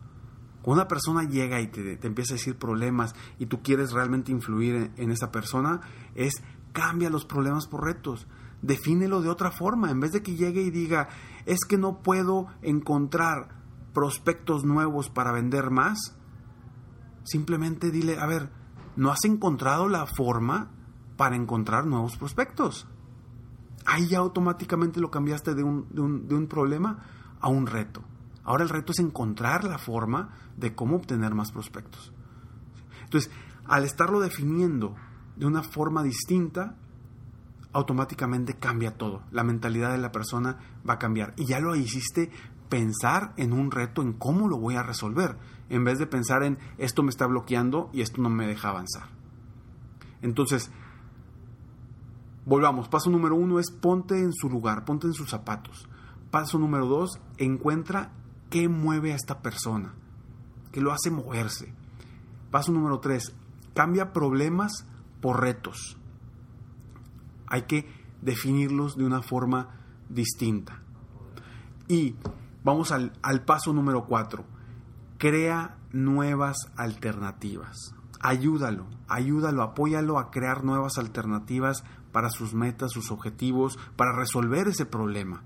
Cuando 0.64 0.80
una 0.80 0.88
persona 0.88 1.28
llega 1.28 1.60
y 1.60 1.66
te, 1.66 1.98
empieza 2.06 2.32
a 2.32 2.36
decir 2.38 2.56
problemas 2.56 3.14
y 3.38 3.44
tú 3.44 3.60
quieres 3.60 3.92
realmente 3.92 4.32
influir 4.32 4.74
en, 4.74 4.92
en 4.96 5.10
esa 5.10 5.30
persona, 5.30 5.82
es 6.14 6.42
cambia 6.72 7.10
los 7.10 7.26
problemas 7.26 7.66
por 7.66 7.84
retos. 7.84 8.26
Defínelo 8.62 9.20
de 9.20 9.28
otra 9.28 9.50
forma. 9.50 9.90
En 9.90 10.00
vez 10.00 10.12
de 10.12 10.22
que 10.22 10.36
llegue 10.36 10.62
y 10.62 10.70
diga, 10.70 11.10
es 11.44 11.66
que 11.68 11.76
no 11.76 12.00
puedo 12.00 12.46
encontrar 12.62 13.60
prospectos 13.92 14.64
nuevos 14.64 15.10
para 15.10 15.32
vender 15.32 15.70
más, 15.70 16.16
simplemente 17.24 17.90
dile, 17.90 18.18
a 18.18 18.24
ver, 18.24 18.48
¿no 18.96 19.10
has 19.10 19.22
encontrado 19.26 19.86
la 19.86 20.06
forma 20.06 20.70
para 21.18 21.36
encontrar 21.36 21.84
nuevos 21.84 22.16
prospectos? 22.16 22.86
Ahí 23.84 24.08
ya 24.08 24.20
automáticamente 24.20 24.98
lo 24.98 25.10
cambiaste 25.10 25.54
de 25.54 25.62
un, 25.62 25.88
de 25.90 26.00
un, 26.00 26.26
de 26.26 26.34
un 26.34 26.46
problema 26.46 27.04
a 27.38 27.50
un 27.50 27.66
reto. 27.66 28.02
Ahora 28.44 28.62
el 28.62 28.68
reto 28.68 28.92
es 28.92 28.98
encontrar 28.98 29.64
la 29.64 29.78
forma 29.78 30.36
de 30.56 30.74
cómo 30.74 30.96
obtener 30.96 31.34
más 31.34 31.50
prospectos. 31.50 32.12
Entonces, 33.04 33.30
al 33.66 33.84
estarlo 33.84 34.20
definiendo 34.20 34.94
de 35.36 35.46
una 35.46 35.62
forma 35.62 36.02
distinta, 36.02 36.76
automáticamente 37.72 38.54
cambia 38.54 38.96
todo. 38.96 39.22
La 39.30 39.44
mentalidad 39.44 39.90
de 39.92 39.98
la 39.98 40.12
persona 40.12 40.58
va 40.88 40.94
a 40.94 40.98
cambiar. 40.98 41.34
Y 41.36 41.46
ya 41.46 41.58
lo 41.60 41.74
hiciste 41.74 42.30
pensar 42.68 43.34
en 43.36 43.52
un 43.52 43.70
reto, 43.70 44.02
en 44.02 44.12
cómo 44.12 44.48
lo 44.48 44.58
voy 44.58 44.76
a 44.76 44.82
resolver, 44.82 45.36
en 45.68 45.84
vez 45.84 45.98
de 45.98 46.06
pensar 46.06 46.42
en 46.42 46.58
esto 46.78 47.02
me 47.02 47.10
está 47.10 47.26
bloqueando 47.26 47.90
y 47.92 48.00
esto 48.00 48.20
no 48.20 48.30
me 48.30 48.46
deja 48.46 48.70
avanzar. 48.70 49.08
Entonces, 50.22 50.70
volvamos. 52.46 52.88
Paso 52.88 53.10
número 53.10 53.36
uno 53.36 53.58
es 53.58 53.70
ponte 53.70 54.18
en 54.18 54.32
su 54.32 54.48
lugar, 54.48 54.84
ponte 54.84 55.06
en 55.06 55.14
sus 55.14 55.30
zapatos. 55.30 55.88
Paso 56.30 56.58
número 56.58 56.86
dos, 56.86 57.20
encuentra 57.38 58.12
qué 58.50 58.68
mueve 58.68 59.12
a 59.12 59.16
esta 59.16 59.40
persona, 59.42 59.94
qué 60.72 60.80
lo 60.80 60.92
hace 60.92 61.10
moverse. 61.10 61.72
Paso 62.50 62.72
número 62.72 63.00
tres, 63.00 63.34
cambia 63.74 64.12
problemas 64.12 64.86
por 65.20 65.40
retos. 65.40 65.96
Hay 67.46 67.62
que 67.62 67.88
definirlos 68.22 68.96
de 68.96 69.04
una 69.04 69.22
forma 69.22 69.68
distinta. 70.08 70.80
Y 71.88 72.14
vamos 72.62 72.92
al, 72.92 73.12
paso 73.44 73.72
número 73.72 74.06
cuatro. 74.06 74.44
Crea 75.18 75.76
nuevas 75.92 76.56
alternativas. 76.76 77.94
Ayúdalo, 78.20 78.86
ayúdalo, 79.08 79.62
apóyalo 79.62 80.18
a 80.18 80.30
crear 80.30 80.64
nuevas 80.64 80.96
alternativas 80.98 81.84
para 82.10 82.30
sus 82.30 82.54
metas, 82.54 82.92
sus 82.92 83.10
objetivos, 83.10 83.78
para 83.96 84.12
resolver 84.16 84.68
ese 84.68 84.86
problema. 84.86 85.42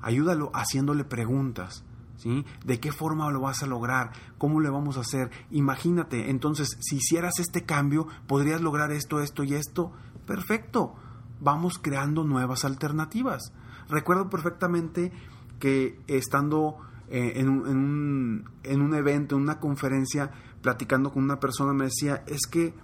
Ayúdalo 0.00 0.50
haciéndole 0.54 1.04
preguntas. 1.04 1.84
¿Sí? 2.20 2.44
¿De 2.66 2.78
qué 2.80 2.92
forma 2.92 3.30
lo 3.30 3.40
vas 3.40 3.62
a 3.62 3.66
lograr? 3.66 4.12
¿Cómo 4.36 4.60
le 4.60 4.68
vamos 4.68 4.98
a 4.98 5.00
hacer? 5.00 5.30
Imagínate, 5.50 6.28
entonces, 6.28 6.76
si 6.80 6.96
hicieras 6.96 7.38
este 7.38 7.64
cambio, 7.64 8.08
podrías 8.26 8.60
lograr 8.60 8.92
esto, 8.92 9.20
esto 9.20 9.42
y 9.42 9.54
esto. 9.54 9.92
Perfecto. 10.26 10.94
Vamos 11.40 11.78
creando 11.78 12.22
nuevas 12.24 12.66
alternativas. 12.66 13.54
Recuerdo 13.88 14.28
perfectamente 14.28 15.12
que 15.58 15.98
estando 16.08 16.76
eh, 17.08 17.32
en, 17.36 17.48
un, 17.48 18.44
en 18.64 18.82
un 18.82 18.94
evento, 18.94 19.36
en 19.36 19.42
una 19.42 19.58
conferencia, 19.58 20.30
platicando 20.60 21.10
con 21.10 21.22
una 21.24 21.40
persona, 21.40 21.72
me 21.72 21.86
decía, 21.86 22.22
es 22.26 22.46
que 22.46 22.74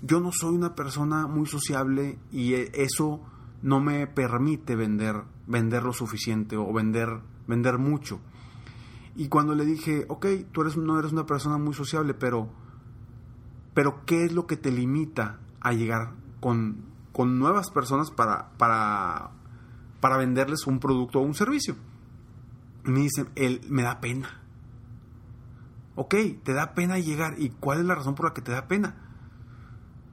yo 0.00 0.20
no 0.20 0.32
soy 0.32 0.54
una 0.54 0.74
persona 0.74 1.26
muy 1.26 1.46
sociable 1.46 2.18
y 2.32 2.54
eh, 2.54 2.70
eso 2.72 3.20
no 3.62 3.80
me 3.80 4.06
permite 4.06 4.76
vender, 4.76 5.24
vender 5.46 5.82
lo 5.82 5.92
suficiente 5.92 6.56
o 6.56 6.72
vender, 6.72 7.20
vender 7.46 7.78
mucho. 7.78 8.20
Y 9.16 9.28
cuando 9.28 9.54
le 9.54 9.64
dije, 9.64 10.06
ok, 10.08 10.26
tú 10.52 10.62
eres, 10.62 10.76
no 10.76 10.98
eres 10.98 11.12
una 11.12 11.26
persona 11.26 11.58
muy 11.58 11.74
sociable, 11.74 12.14
pero, 12.14 12.48
pero 13.74 14.04
¿qué 14.06 14.24
es 14.24 14.32
lo 14.32 14.46
que 14.46 14.56
te 14.56 14.70
limita 14.70 15.40
a 15.60 15.72
llegar 15.72 16.12
con, 16.40 16.84
con 17.12 17.38
nuevas 17.38 17.70
personas 17.70 18.10
para, 18.10 18.50
para, 18.58 19.30
para 20.00 20.16
venderles 20.16 20.66
un 20.66 20.78
producto 20.78 21.20
o 21.20 21.22
un 21.22 21.34
servicio? 21.34 21.76
Y 22.84 22.90
me 22.90 23.00
dice, 23.00 23.26
él 23.34 23.60
me 23.68 23.82
da 23.82 24.00
pena. 24.00 24.40
Ok, 25.96 26.14
te 26.44 26.52
da 26.52 26.74
pena 26.74 26.98
llegar. 26.98 27.34
¿Y 27.38 27.50
cuál 27.50 27.80
es 27.80 27.84
la 27.84 27.96
razón 27.96 28.14
por 28.14 28.26
la 28.26 28.34
que 28.34 28.40
te 28.40 28.52
da 28.52 28.68
pena? 28.68 29.08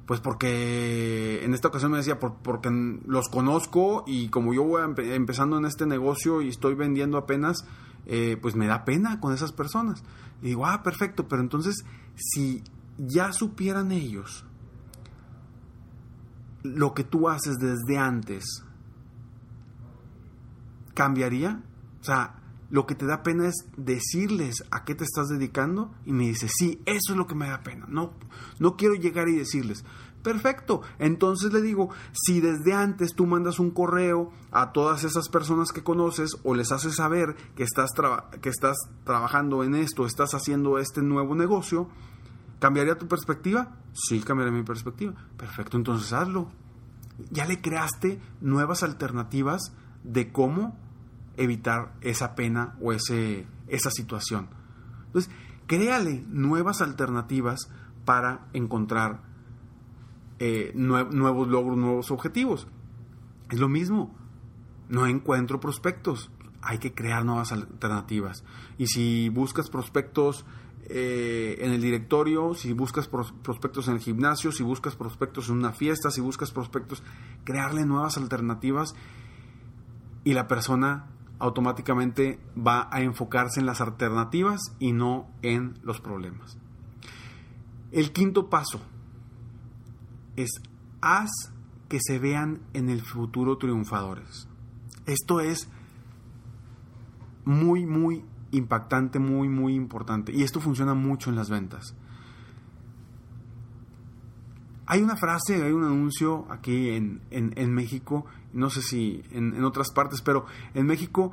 Pues 0.05 0.19
porque 0.19 1.43
en 1.43 1.53
esta 1.53 1.69
ocasión 1.69 1.91
me 1.91 1.97
decía, 1.97 2.19
porque 2.19 2.69
los 3.05 3.27
conozco 3.27 4.03
y 4.05 4.29
como 4.29 4.53
yo 4.53 4.63
voy 4.63 4.83
empezando 4.97 5.57
en 5.57 5.65
este 5.65 5.87
negocio 5.87 6.41
y 6.41 6.49
estoy 6.49 6.75
vendiendo 6.75 7.17
apenas, 7.17 7.65
eh, 8.05 8.37
pues 8.41 8.55
me 8.55 8.67
da 8.67 8.85
pena 8.85 9.19
con 9.19 9.33
esas 9.33 9.51
personas. 9.51 10.03
Y 10.41 10.47
digo, 10.47 10.65
ah, 10.65 10.83
perfecto, 10.83 11.27
pero 11.27 11.41
entonces 11.41 11.85
si 12.15 12.63
ya 12.97 13.33
supieran 13.33 13.91
ellos 13.91 14.45
lo 16.63 16.93
que 16.93 17.03
tú 17.03 17.29
haces 17.29 17.57
desde 17.57 17.97
antes, 17.97 18.63
¿cambiaría? 20.93 21.61
O 22.01 22.03
sea, 22.03 22.41
lo 22.69 22.87
que 22.87 22.95
te 22.95 23.05
da 23.05 23.21
pena 23.21 23.47
es 23.47 23.65
decirles 23.77 24.63
a 24.71 24.83
qué 24.83 24.95
te 24.95 25.03
estás 25.03 25.27
dedicando 25.27 25.93
y 26.05 26.13
me 26.13 26.25
dice, 26.25 26.47
sí, 26.49 26.81
eso 26.85 27.11
es 27.11 27.17
lo 27.17 27.27
que 27.27 27.35
me 27.35 27.47
da 27.47 27.61
pena. 27.61 27.85
No, 27.87 28.13
no 28.59 28.75
quiero 28.75 28.95
llegar 28.95 29.29
y 29.29 29.35
decirles, 29.35 29.85
Perfecto. 30.25 30.81
Entonces 30.97 31.53
le 31.53 31.61
digo, 31.61 31.91
si 32.11 32.41
desde 32.41 32.73
antes 32.73 33.13
tú 33.13 33.27
mandas 33.27 33.59
un 33.59 33.69
correo 33.69 34.31
a 34.49 34.71
todas 34.71 35.03
esas 35.03 35.29
personas 35.29 35.71
que 35.71 35.83
conoces 35.83 36.37
o 36.43 36.55
les 36.55 36.71
haces 36.71 36.95
saber 36.95 37.35
que 37.55 37.61
estás, 37.61 37.91
que 38.41 38.49
estás 38.49 38.75
trabajando 39.03 39.63
en 39.63 39.75
esto, 39.75 40.07
estás 40.07 40.33
haciendo 40.33 40.79
este 40.79 41.03
nuevo 41.03 41.35
negocio, 41.35 41.89
¿cambiaría 42.57 42.97
tu 42.97 43.07
perspectiva? 43.07 43.77
Sí, 43.93 44.19
cambiaría 44.21 44.51
mi 44.51 44.63
perspectiva. 44.63 45.13
Perfecto, 45.37 45.77
entonces 45.77 46.11
hazlo. 46.11 46.49
Ya 47.29 47.45
le 47.45 47.61
creaste 47.61 48.19
nuevas 48.41 48.81
alternativas 48.81 49.73
de 50.03 50.31
cómo 50.31 50.75
evitar 51.37 51.93
esa 52.01 52.33
pena 52.33 52.75
o 52.81 52.93
ese, 52.93 53.45
esa 53.67 53.91
situación. 53.91 54.49
Entonces, 55.05 55.31
créale 55.67 56.25
nuevas 56.29 56.81
alternativas 56.81 57.69
para 58.05 58.47
encontrar 58.53 59.34
eh, 60.39 60.71
nuevos 60.75 61.47
logros, 61.47 61.77
nuevos 61.77 62.11
objetivos. 62.11 62.67
Es 63.49 63.59
lo 63.59 63.69
mismo. 63.69 64.15
No 64.89 65.07
encuentro 65.07 65.59
prospectos. 65.59 66.31
Hay 66.61 66.79
que 66.79 66.93
crear 66.93 67.25
nuevas 67.25 67.51
alternativas. 67.51 68.43
Y 68.77 68.87
si 68.87 69.29
buscas 69.29 69.69
prospectos 69.69 70.45
eh, 70.87 71.57
en 71.61 71.71
el 71.71 71.81
directorio, 71.81 72.53
si 72.53 72.73
buscas 72.73 73.07
prospectos 73.07 73.87
en 73.87 73.95
el 73.95 73.99
gimnasio, 73.99 74.51
si 74.51 74.63
buscas 74.63 74.95
prospectos 74.95 75.49
en 75.49 75.55
una 75.55 75.71
fiesta, 75.71 76.11
si 76.11 76.21
buscas 76.21 76.51
prospectos, 76.51 77.01
crearle 77.43 77.85
nuevas 77.85 78.17
alternativas 78.17 78.95
y 80.23 80.33
la 80.33 80.47
persona 80.47 81.07
automáticamente 81.39 82.39
va 82.55 82.87
a 82.91 83.01
enfocarse 83.01 83.59
en 83.59 83.65
las 83.65 83.81
alternativas 83.81 84.61
y 84.79 84.91
no 84.91 85.27
en 85.41 85.77
los 85.81 86.01
problemas. 86.01 86.57
El 87.91 88.11
quinto 88.11 88.49
paso, 88.49 88.79
es 90.35 90.49
haz 91.01 91.31
que 91.89 91.99
se 92.01 92.19
vean 92.19 92.61
en 92.73 92.89
el 92.89 93.01
futuro 93.01 93.57
triunfadores. 93.57 94.47
Esto 95.05 95.39
es 95.39 95.69
muy, 97.45 97.85
muy 97.85 98.23
impactante, 98.51 99.19
muy, 99.19 99.49
muy 99.49 99.75
importante. 99.75 100.31
Y 100.31 100.43
esto 100.43 100.59
funciona 100.59 100.93
mucho 100.93 101.29
en 101.29 101.35
las 101.35 101.49
ventas. 101.49 101.95
Hay 104.87 105.01
una 105.01 105.15
frase, 105.15 105.63
hay 105.63 105.71
un 105.71 105.83
anuncio 105.83 106.45
aquí 106.51 106.89
en, 106.89 107.21
en, 107.31 107.73
México, 107.73 108.25
no 108.53 108.69
sé 108.69 108.83
si 108.83 109.23
en, 109.31 109.63
otras 109.63 109.91
partes, 109.91 110.21
pero 110.21 110.45
en 110.75 110.85
México 110.85 111.31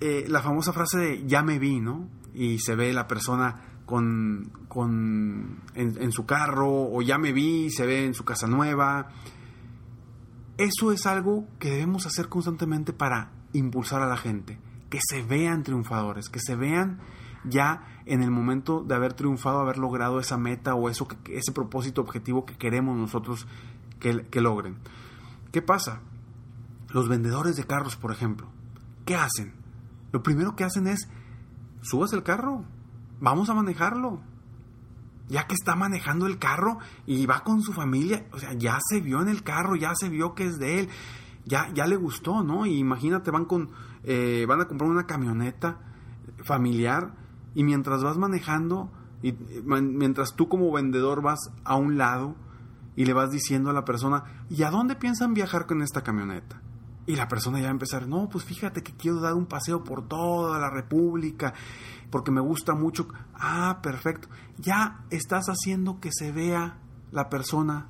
eh, 0.00 0.24
la 0.28 0.40
famosa 0.40 0.72
frase 0.72 0.98
de 0.98 1.26
ya 1.26 1.42
me 1.42 1.58
vi, 1.58 1.80
¿no? 1.80 2.08
Y 2.32 2.58
se 2.60 2.74
ve 2.74 2.92
la 2.94 3.06
persona 3.06 3.73
con, 3.86 4.50
con 4.68 5.60
en, 5.74 6.12
su 6.12 6.26
carro 6.26 6.70
o 6.70 7.02
ya 7.02 7.18
me 7.18 7.32
vi, 7.32 7.70
se 7.70 7.86
ve 7.86 8.04
en 8.04 8.14
su 8.14 8.24
casa 8.24 8.46
nueva. 8.46 9.08
Eso 10.56 10.92
es 10.92 11.06
algo 11.06 11.46
que 11.58 11.70
debemos 11.70 12.06
hacer 12.06 12.28
constantemente 12.28 12.92
para 12.92 13.32
impulsar 13.52 14.02
a 14.02 14.08
la 14.08 14.16
gente, 14.16 14.58
que 14.88 15.00
se 15.02 15.22
vean 15.22 15.62
triunfadores, 15.62 16.28
que 16.28 16.40
se 16.40 16.56
vean 16.56 17.00
ya 17.44 18.00
en 18.06 18.22
el 18.22 18.30
momento 18.30 18.82
de 18.82 18.94
haber 18.94 19.12
triunfado, 19.12 19.60
haber 19.60 19.78
logrado 19.78 20.20
esa 20.20 20.38
meta 20.38 20.74
o 20.74 20.88
eso, 20.88 21.06
ese 21.28 21.52
propósito 21.52 22.00
objetivo 22.00 22.46
que 22.46 22.56
queremos 22.56 22.96
nosotros 22.96 23.46
que, 24.00 24.26
que 24.26 24.40
logren. 24.40 24.76
¿Qué 25.52 25.60
pasa? 25.60 26.00
Los 26.88 27.08
vendedores 27.08 27.56
de 27.56 27.64
carros, 27.64 27.96
por 27.96 28.12
ejemplo, 28.12 28.48
¿qué 29.04 29.16
hacen? 29.16 29.52
Lo 30.12 30.22
primero 30.22 30.54
que 30.56 30.64
hacen 30.64 30.86
es, 30.86 31.08
subas 31.82 32.12
el 32.12 32.22
carro, 32.22 32.64
vamos 33.24 33.48
a 33.48 33.54
manejarlo. 33.54 34.20
Ya 35.28 35.46
que 35.46 35.54
está 35.54 35.74
manejando 35.74 36.26
el 36.26 36.38
carro 36.38 36.78
y 37.06 37.24
va 37.24 37.40
con 37.40 37.62
su 37.62 37.72
familia, 37.72 38.26
o 38.32 38.38
sea, 38.38 38.52
ya 38.52 38.78
se 38.86 39.00
vio 39.00 39.22
en 39.22 39.28
el 39.28 39.42
carro, 39.42 39.74
ya 39.74 39.94
se 39.94 40.10
vio 40.10 40.34
que 40.34 40.44
es 40.44 40.58
de 40.58 40.80
él. 40.80 40.88
ya, 41.46 41.72
ya 41.74 41.86
le 41.86 41.96
gustó, 41.96 42.42
¿no? 42.42 42.66
Y 42.66 42.78
imagínate, 42.78 43.30
van, 43.30 43.46
con, 43.46 43.70
eh, 44.02 44.44
van 44.46 44.60
a 44.60 44.66
comprar 44.66 44.90
una 44.90 45.06
camioneta 45.06 45.80
familiar 46.44 47.14
y 47.54 47.64
mientras 47.64 48.02
vas 48.02 48.18
manejando, 48.18 48.90
y 49.22 49.32
mientras 49.32 50.34
tú 50.36 50.48
como 50.48 50.70
vendedor 50.72 51.22
vas 51.22 51.38
a 51.64 51.76
un 51.76 51.96
lado 51.96 52.36
y 52.96 53.06
le 53.06 53.14
vas 53.14 53.30
diciendo 53.30 53.70
a 53.70 53.72
la 53.72 53.84
persona, 53.84 54.44
¿y 54.50 54.62
a 54.62 54.70
dónde 54.70 54.96
piensan 54.96 55.34
viajar 55.34 55.66
con 55.66 55.82
esta 55.82 56.02
camioneta? 56.02 56.60
Y 57.06 57.16
la 57.16 57.28
persona 57.28 57.58
ya 57.58 57.64
va 57.64 57.70
a 57.70 57.72
empezar, 57.72 58.08
no, 58.08 58.28
pues 58.28 58.44
fíjate 58.44 58.82
que 58.82 58.94
quiero 58.94 59.20
dar 59.20 59.34
un 59.34 59.46
paseo 59.46 59.84
por 59.84 60.08
toda 60.08 60.58
la 60.58 60.70
República, 60.70 61.52
porque 62.10 62.30
me 62.30 62.40
gusta 62.40 62.74
mucho. 62.74 63.08
Ah, 63.34 63.80
perfecto. 63.82 64.28
Ya 64.56 65.04
estás 65.10 65.46
haciendo 65.46 66.00
que 66.00 66.10
se 66.12 66.32
vea 66.32 66.78
la 67.10 67.28
persona 67.28 67.88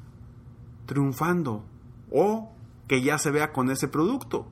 triunfando 0.87 1.65
o 2.11 2.53
que 2.89 3.03
ya 3.03 3.19
se 3.19 3.31
vea 3.31 3.53
con 3.53 3.71
ese 3.71 3.89
producto. 3.89 4.49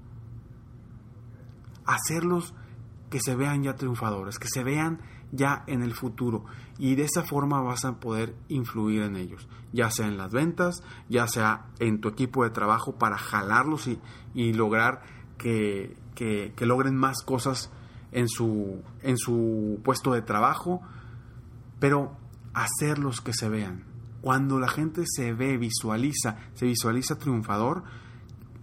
Hacerlos 1.84 2.54
que 3.10 3.20
se 3.20 3.34
vean 3.34 3.62
ya 3.62 3.74
triunfadores, 3.74 4.38
que 4.38 4.48
se 4.48 4.62
vean 4.62 5.00
ya 5.32 5.64
en 5.66 5.82
el 5.82 5.94
futuro. 5.94 6.44
Y 6.78 6.94
de 6.94 7.04
esa 7.04 7.22
forma 7.22 7.60
vas 7.60 7.84
a 7.84 7.98
poder 7.98 8.36
influir 8.48 9.02
en 9.02 9.16
ellos, 9.16 9.48
ya 9.72 9.90
sea 9.90 10.06
en 10.06 10.16
las 10.16 10.30
ventas, 10.30 10.82
ya 11.08 11.26
sea 11.26 11.66
en 11.80 12.00
tu 12.00 12.08
equipo 12.08 12.44
de 12.44 12.50
trabajo 12.50 12.98
para 12.98 13.18
jalarlos 13.18 13.88
y, 14.34 14.52
lograr 14.52 15.02
que, 15.38 15.96
que, 16.14 16.52
logren 16.60 16.94
más 16.96 17.22
cosas 17.22 17.72
en 18.12 18.28
su, 18.28 18.82
en 19.02 19.16
su 19.16 19.80
puesto 19.82 20.12
de 20.12 20.22
trabajo, 20.22 20.82
pero 21.80 22.16
hacerlos 22.54 23.20
que 23.20 23.32
se 23.32 23.48
vean. 23.48 23.84
Cuando 24.20 24.60
la 24.60 24.68
gente 24.68 25.02
se 25.06 25.32
ve, 25.32 25.56
visualiza, 25.56 26.36
se 26.54 26.66
visualiza 26.66 27.18
triunfador, 27.18 27.82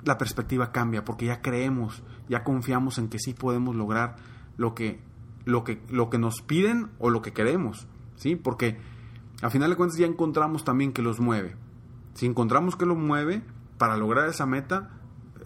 la 0.06 0.18
perspectiva 0.18 0.72
cambia 0.72 1.04
porque 1.04 1.26
ya 1.26 1.42
creemos, 1.42 2.04
ya 2.30 2.44
confiamos 2.44 2.98
en 2.98 3.10
que 3.10 3.20
sí 3.20 3.34
podemos 3.34 3.76
lograr 3.76 4.16
lo 4.56 4.74
que, 4.74 5.02
lo 5.50 5.64
que, 5.64 5.82
lo 5.90 6.10
que 6.10 6.18
nos 6.18 6.42
piden 6.42 6.90
o 7.00 7.10
lo 7.10 7.22
que 7.22 7.34
queremos, 7.34 7.88
¿sí? 8.16 8.36
Porque 8.36 8.80
al 9.42 9.52
final 9.52 9.70
de 9.70 9.76
cuentas 9.76 9.98
ya 9.98 10.06
encontramos 10.06 10.64
también 10.64 10.94
que 10.94 11.02
los 11.02 11.20
mueve. 11.20 11.56
Si 12.14 12.26
encontramos 12.26 12.76
que 12.76 12.86
lo 12.86 12.96
mueve 12.96 13.42
para 13.78 13.98
lograr 13.98 14.28
esa 14.30 14.46
meta, 14.46 14.92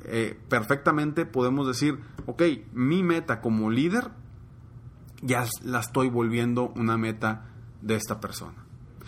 eh, 0.06 0.40
perfectamente 0.50 1.26
podemos 1.26 1.68
decir, 1.68 2.00
ok, 2.26 2.42
mi 2.74 3.04
meta 3.04 3.42
como 3.42 3.70
líder 3.70 4.12
ya 5.22 5.46
la 5.64 5.80
estoy 5.80 6.10
volviendo 6.10 6.74
una 6.76 6.98
meta 6.98 7.46
de 7.82 7.96
esta 7.96 8.20
persona. 8.20 8.66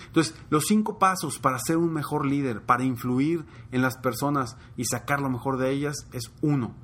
Entonces, 0.08 0.36
los 0.50 0.66
cinco 0.66 1.00
pasos 1.00 1.40
para 1.40 1.60
ser 1.60 1.78
un 1.78 1.92
mejor 1.92 2.26
líder, 2.26 2.62
para 2.62 2.84
influir 2.84 3.46
en 3.72 3.82
las 3.82 3.98
personas 3.98 4.58
y 4.78 4.86
sacar 4.86 5.22
lo 5.22 5.30
mejor 5.30 5.58
de 5.58 5.72
ellas 5.72 6.08
es 6.14 6.32
uno, 6.42 6.76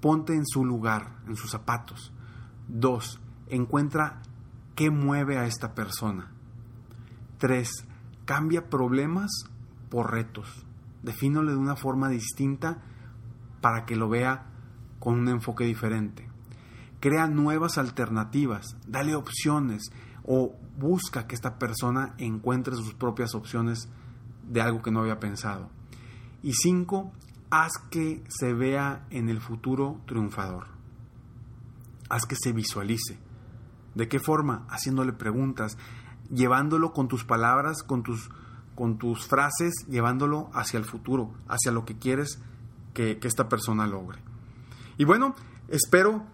ponte 0.00 0.34
en 0.34 0.46
su 0.46 0.64
lugar, 0.64 1.18
en 1.26 1.36
sus 1.36 1.50
zapatos. 1.50 2.12
Dos, 2.68 3.20
encuentra 3.50 4.22
qué 4.74 4.90
mueve 4.90 5.38
a 5.38 5.46
esta 5.46 5.74
persona. 5.74 6.32
Tres, 7.38 7.84
cambia 8.24 8.68
problemas 8.68 9.30
por 9.88 10.12
retos. 10.12 10.64
Defínole 11.02 11.52
de 11.52 11.58
una 11.58 11.76
forma 11.76 12.08
distinta 12.08 12.82
para 13.60 13.84
que 13.86 13.96
lo 13.96 14.08
vea 14.08 14.46
con 14.98 15.18
un 15.18 15.28
enfoque 15.28 15.64
diferente. 15.64 16.28
Crea 17.00 17.26
nuevas 17.26 17.78
alternativas, 17.78 18.76
dale 18.86 19.14
opciones 19.14 19.90
o 20.24 20.54
busca 20.78 21.26
que 21.26 21.34
esta 21.34 21.58
persona 21.58 22.14
encuentre 22.18 22.76
sus 22.76 22.94
propias 22.94 23.34
opciones 23.34 23.88
de 24.48 24.60
algo 24.60 24.82
que 24.82 24.90
no 24.90 25.00
había 25.00 25.18
pensado. 25.18 25.70
Y 26.42 26.52
cinco, 26.52 27.12
haz 27.50 27.72
que 27.90 28.22
se 28.28 28.52
vea 28.52 29.06
en 29.10 29.28
el 29.28 29.40
futuro 29.40 30.00
triunfador. 30.06 30.68
Haz 32.08 32.26
que 32.26 32.36
se 32.36 32.52
visualice. 32.52 33.18
¿De 33.94 34.08
qué 34.08 34.20
forma? 34.20 34.66
Haciéndole 34.68 35.12
preguntas, 35.12 35.76
llevándolo 36.30 36.92
con 36.92 37.08
tus 37.08 37.24
palabras, 37.24 37.82
con 37.82 38.02
tus, 38.02 38.30
con 38.74 38.98
tus 38.98 39.26
frases, 39.26 39.74
llevándolo 39.88 40.50
hacia 40.54 40.78
el 40.78 40.84
futuro, 40.84 41.32
hacia 41.48 41.72
lo 41.72 41.84
que 41.84 41.98
quieres 41.98 42.40
que, 42.94 43.18
que 43.18 43.28
esta 43.28 43.48
persona 43.48 43.86
logre. 43.86 44.20
Y 44.96 45.04
bueno, 45.04 45.34
espero 45.68 46.24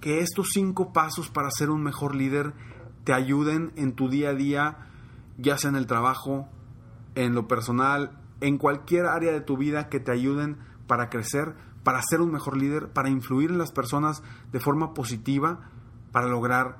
que 0.00 0.20
estos 0.20 0.48
cinco 0.52 0.92
pasos 0.92 1.28
para 1.30 1.50
ser 1.50 1.70
un 1.70 1.82
mejor 1.82 2.14
líder 2.14 2.54
te 3.04 3.12
ayuden 3.12 3.72
en 3.76 3.94
tu 3.94 4.08
día 4.08 4.30
a 4.30 4.34
día, 4.34 4.86
ya 5.36 5.58
sea 5.58 5.70
en 5.70 5.76
el 5.76 5.86
trabajo, 5.86 6.48
en 7.14 7.34
lo 7.34 7.48
personal, 7.48 8.18
en 8.40 8.58
cualquier 8.58 9.06
área 9.06 9.32
de 9.32 9.40
tu 9.40 9.56
vida 9.56 9.88
que 9.88 10.00
te 10.00 10.12
ayuden 10.12 10.58
para 10.86 11.10
crecer, 11.10 11.54
para 11.84 12.02
ser 12.02 12.20
un 12.20 12.32
mejor 12.32 12.56
líder, 12.56 12.88
para 12.92 13.10
influir 13.10 13.50
en 13.50 13.58
las 13.58 13.72
personas 13.72 14.22
de 14.52 14.60
forma 14.60 14.94
positiva, 14.94 15.70
para 16.12 16.28
lograr 16.28 16.78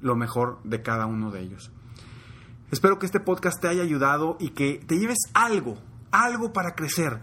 lo 0.00 0.16
mejor 0.16 0.60
de 0.64 0.82
cada 0.82 1.06
uno 1.06 1.30
de 1.30 1.40
ellos. 1.40 1.72
Espero 2.70 2.98
que 2.98 3.06
este 3.06 3.20
podcast 3.20 3.60
te 3.60 3.68
haya 3.68 3.82
ayudado 3.82 4.36
y 4.40 4.50
que 4.50 4.80
te 4.86 4.98
lleves 4.98 5.18
algo, 5.34 5.76
algo 6.10 6.52
para 6.52 6.74
crecer. 6.74 7.20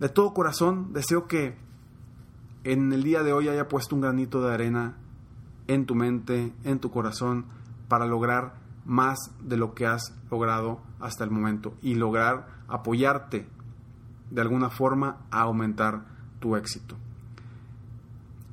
De 0.00 0.08
todo 0.08 0.34
corazón 0.34 0.92
deseo 0.92 1.26
que 1.26 1.56
en 2.64 2.92
el 2.92 3.02
día 3.02 3.22
de 3.22 3.32
hoy 3.32 3.48
haya 3.48 3.68
puesto 3.68 3.94
un 3.94 4.02
granito 4.02 4.42
de 4.42 4.52
arena 4.52 4.96
en 5.68 5.86
tu 5.86 5.94
mente, 5.94 6.52
en 6.64 6.80
tu 6.80 6.90
corazón, 6.90 7.46
para 7.88 8.06
lograr 8.06 8.54
más 8.84 9.18
de 9.40 9.56
lo 9.56 9.74
que 9.74 9.86
has 9.86 10.14
logrado 10.30 10.80
hasta 10.98 11.24
el 11.24 11.30
momento 11.30 11.74
y 11.82 11.94
lograr 11.94 12.48
apoyarte 12.68 13.46
de 14.30 14.40
alguna 14.40 14.70
forma 14.70 15.18
a 15.30 15.42
aumentar 15.42 16.04
tu 16.40 16.56
éxito. 16.56 16.96